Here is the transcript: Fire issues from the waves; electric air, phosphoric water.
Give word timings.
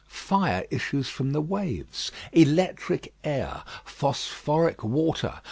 Fire 0.07 0.65
issues 0.71 1.09
from 1.09 1.31
the 1.31 1.41
waves; 1.43 2.11
electric 2.33 3.13
air, 3.23 3.61
phosphoric 3.85 4.83
water. 4.83 5.35